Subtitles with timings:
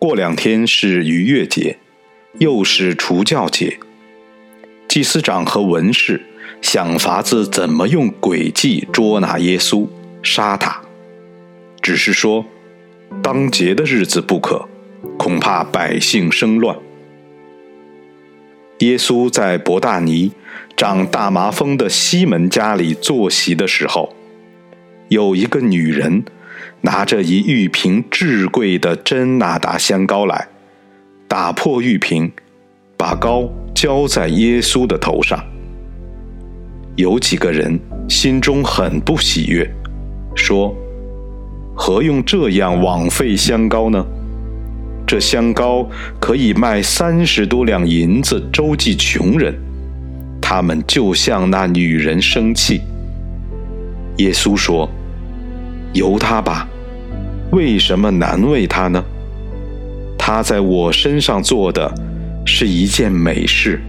[0.00, 1.76] 过两天是逾越节，
[2.38, 3.78] 又是除教节。
[4.88, 6.22] 祭司长和文士
[6.62, 9.86] 想法子怎么用诡计捉拿耶稣，
[10.22, 10.80] 杀他。
[11.82, 12.46] 只是说，
[13.22, 14.66] 当节的日子不可，
[15.18, 16.78] 恐怕百姓生乱。
[18.78, 20.32] 耶稣在伯大尼
[20.74, 24.16] 长大麻风的西门家里坐席的时候，
[25.10, 26.24] 有一个女人
[26.82, 30.48] 拿着一玉瓶至贵的真纳达香膏来，
[31.28, 32.30] 打破玉瓶，
[32.96, 33.50] 把膏。
[33.72, 35.42] 浇在耶稣的头上。
[36.96, 39.66] 有几个人心中很不喜悦，
[40.34, 40.76] 说
[41.74, 44.04] ：“何用这样枉费香膏呢？
[45.06, 45.88] 这香膏
[46.20, 49.54] 可以卖三十多两银子周济穷人。”
[50.42, 52.82] 他们就向那女人生气。
[54.18, 54.90] 耶稣说
[55.92, 56.68] ：“由他吧，
[57.52, 59.02] 为什么难为他呢？
[60.18, 61.92] 他在我身上做的。”
[62.46, 63.80] 是一件美事，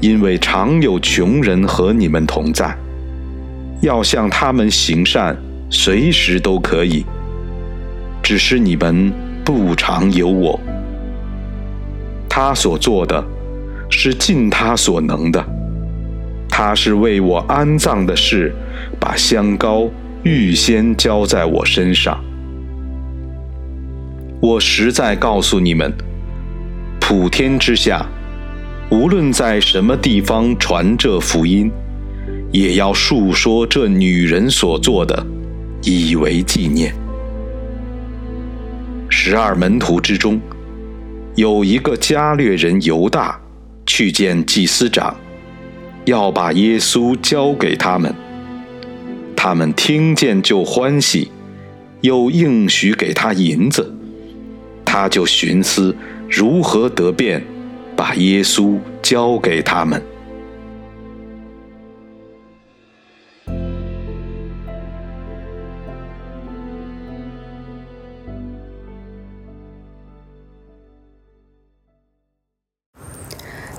[0.00, 2.76] 因为常有穷人和你们同在，
[3.80, 5.36] 要向他们行善，
[5.70, 7.04] 随时都可以。
[8.22, 9.10] 只是你们
[9.42, 10.60] 不常有我。
[12.28, 13.24] 他所做的，
[13.90, 15.44] 是尽他所能的。
[16.48, 18.54] 他是为我安葬的事，
[19.00, 19.88] 把香膏
[20.26, 22.20] 预先浇在我身上。
[24.40, 25.92] 我实在告诉你们。
[27.00, 28.04] 普天之下，
[28.90, 31.70] 无论在什么地方传这福音，
[32.50, 35.24] 也要述说这女人所做的，
[35.84, 36.92] 以为纪念。
[39.08, 40.40] 十二门徒之中，
[41.36, 43.40] 有一个加略人犹大，
[43.86, 45.14] 去见祭司长，
[46.04, 48.12] 要把耶稣交给他们。
[49.36, 51.30] 他们听见就欢喜，
[52.00, 53.94] 又应许给他银子，
[54.84, 55.94] 他就寻思。
[56.28, 57.40] 如何得便
[57.94, 60.02] 把耶稣交给他们？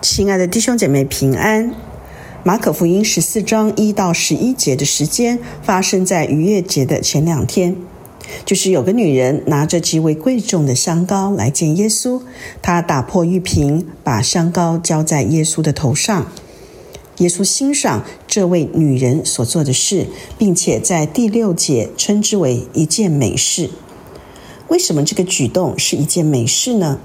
[0.01, 1.86] 亲爱的弟兄姐妹平安。
[2.47, 7.75] 马可福音十四章一到十一节的时间发生在逾越节的前两天。
[8.46, 12.22] 就是有个女人拿着极为贵重的香膏来见耶稣，
[12.62, 16.31] 她打破玉瓶，把香膏浇在耶稣的头上。
[17.18, 23.69] 耶稣欣赏这位女人所做的事，并且在第六节称之为一件美事。
[24.69, 27.02] 为什么这个举动是一件美事呢？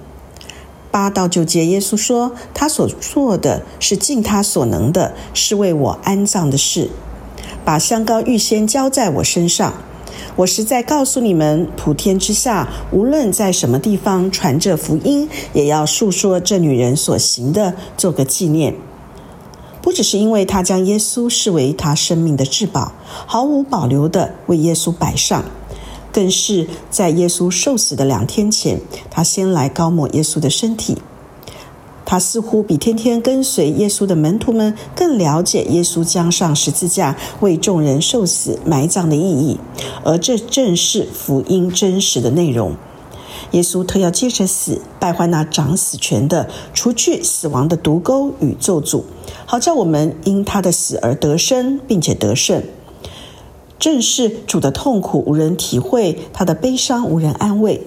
[0.93, 6.91] 八到九节，耶稣说他所做的是尽他所能的，是为我安葬的事，
[7.65, 9.73] 把香膏预先浇在我身上。
[10.37, 18.75] 我实在告诉你们，普天之下，无论在什么地方传这福音，也要述说这女人所行的，做个纪念。
[19.81, 22.93] 不只是因为她将耶稣视为她生命的至宝，
[23.27, 25.45] 毫无保留的为耶稣摆上，
[26.13, 28.81] 更是在耶稣受死的两天前，
[29.11, 30.99] 他先来高抹耶稣的身体。
[32.05, 39.59] 他似乎比天天跟随耶稣的门徒们更了解耶稣将上十字架为众人受死埋葬的意义，
[40.05, 42.75] 而这正是福音真实的内容。
[43.53, 49.05] 耶稣特要接着死，败坏那掌死权的，除去死亡的毒钩与咒诅，
[49.47, 52.63] 好叫我们因他的死而得生，并且得胜。
[53.83, 57.85] 正是主的痛苦无人体会，他的悲伤无人安慰。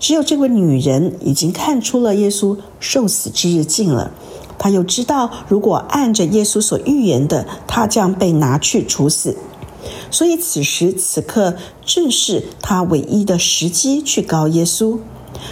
[0.00, 4.10] 只有这位女人已经看出了耶稣受死之日近了，
[4.58, 9.36] 她又知道，如果按着耶稣所预言的，她将被拿去处死，
[10.10, 11.54] 所以此时此刻
[11.86, 14.98] 正是她唯一的时机去告耶稣。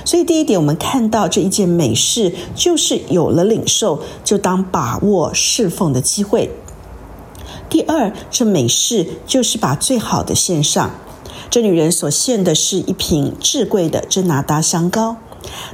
[0.05, 6.51] 所以第一点，我们看到这一件美事，就是有了领受，就当把握侍奉的机会。
[7.77, 10.93] 第二，这美事就是把最好的献上。
[11.51, 15.17] 这女人所献的是一瓶至贵的真拿达香膏。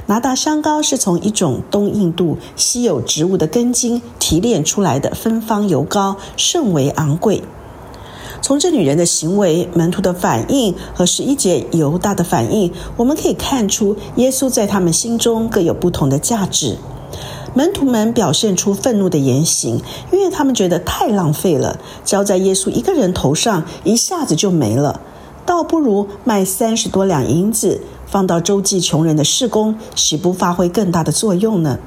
[0.07, 7.41] 拿达香膏是从一种东印度稀有植物的根茎提炼出来的芬芳油膏，甚为昂贵。
[8.41, 16.77] 从这女人的行为、门徒的反应和十一节犹大的反应，我们可以看出耶稣在他们心中各有不同的价值。
[17.55, 25.01] 门徒们表现出愤怒的言行，因为他们觉得太浪费了，交在耶稣一个人头上一下子就没了，
[25.45, 31.77] 倒不如卖三十多两银子，放到周济穷人的事工，岂不发挥更大的作用呢？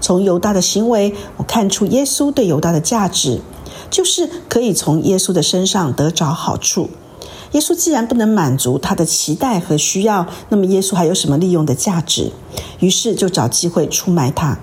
[0.00, 3.40] 从犹大的行为，我看出耶稣对犹大的价值。
[3.90, 6.90] 就是可以从耶稣的身上得着好处。
[7.52, 12.30] 耶稣既然不能满足他的期待和需要，那么耶稣还有什么利用的价值？
[12.80, 14.58] 于是就找机会出卖他。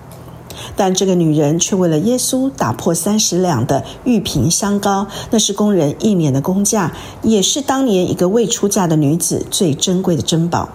[0.76, 6.92] 但这个女人却为了耶稣打破三十两的玉瓶香膏，那是工人一年的工价，
[7.22, 10.68] 也是当年一个未出嫁的女子最珍贵的珍宝，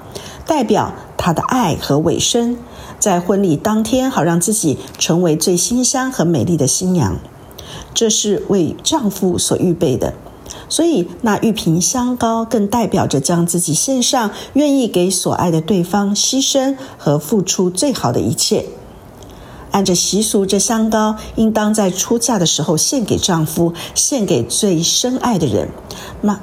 [0.46, 2.58] 代表她的爱和委身，
[3.00, 7.18] 在婚礼当天，好让自己成为最馨香和美丽的新娘。
[7.94, 10.14] 这是为丈夫所预备的，
[10.70, 18.66] 所以那玉瓶香膏更代表着将自己献上，愿意给所爱的对方牺牲和付出最好的一切。
[19.72, 25.70] 按着习俗，这香膏应当在出嫁的时候献给丈夫，献给最深爱的人。
[26.22, 26.40] 那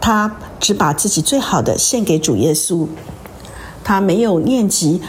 [0.00, 2.86] 她只把自己最好的献给主耶稣，
[3.84, 5.00] 她没有念及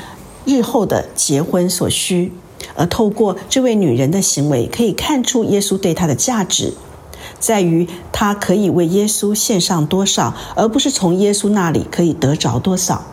[0.45, 2.31] 日后的结婚所需。
[2.75, 6.73] 而透过这位女人的行为，可以看出耶稣对她的价值，
[7.39, 13.03] 在于她可以为耶稣献上多少，而不是从耶稣那里可以得着多少。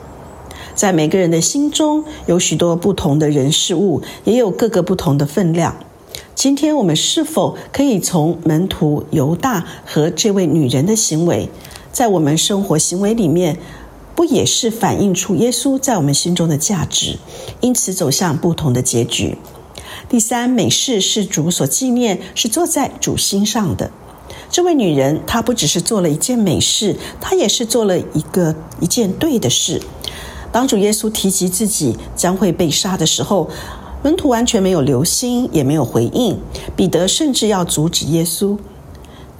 [0.74, 5.76] 在每个人的心中，有许多不同的人事物，也有各个不同的分量。
[6.34, 11.48] 今天我们是否可以从门徒犹大和这位女人的行为，
[11.92, 13.58] 在我们生活行为里面？
[14.14, 17.18] 不也是反映出耶稣在我们心中的价值，
[17.62, 19.38] 因此走向不同的结局。
[20.10, 23.90] 第三，美事是主所纪念，是坐在主心上的。
[24.50, 29.80] 这位女人，她不只是做了一件美事，她也是做了一个一件对的事。
[30.52, 33.48] 当主耶稣提及自己将会被杀的时候，
[34.02, 36.38] 门徒完全没有留心，也没有回应。
[36.76, 38.58] 彼得甚至要阻止耶稣。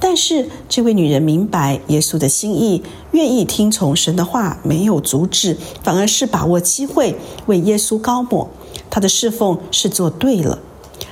[0.01, 2.83] 但是这位女人明白耶稣的心意，
[3.13, 7.15] 愿意听从神的话，没有阻止，反而是把握机会
[7.47, 8.49] 为耶稣高抹。
[8.91, 10.59] 她的侍奉是做对了，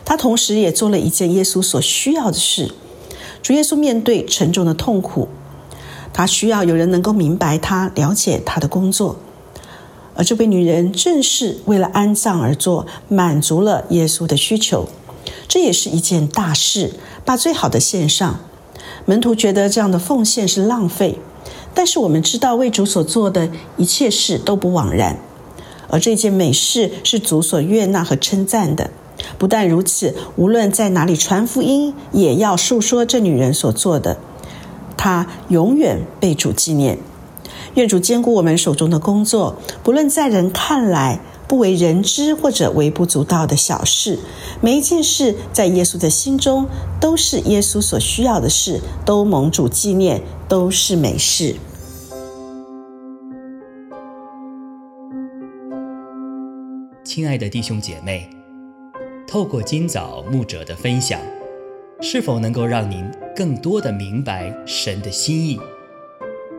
[0.04, 2.72] 她同时也做了一件耶稣所需要的事。
[3.42, 5.28] 主耶稣面对沉重的痛苦，
[6.12, 9.16] 他需要有人能够明白他、了解他的工作。
[10.14, 14.88] 而这位女人正是为了安葬而做，满足了耶稣的需求。
[15.48, 16.92] 这也是一件大事，
[17.24, 18.40] 把最好的献上。
[19.04, 21.18] 门徒觉得这样的奉献是浪费，
[21.74, 25.18] 但是我们知道为主所做的一切事都不枉然，
[25.88, 28.90] 而这件美事是主所悦纳和称赞的。
[29.38, 34.18] 不但如此，无论在哪里传福音，也要述说这女人所做的，
[34.96, 36.98] 她永远被主纪念。
[37.74, 41.20] 愿主兼顾我们手中的工作，不论在人看来。
[41.48, 44.20] 不为人知或者微不足道的小事，
[44.60, 46.68] 每一件事在耶稣的心中
[47.00, 51.56] 都是耶稣所需要的事，都蒙主纪念，都是美事。
[57.02, 58.30] 亲爱的弟兄姐妹，
[59.26, 61.18] 透过今早牧者的分享，
[62.00, 65.58] 是否能够让您更多的明白神的心意，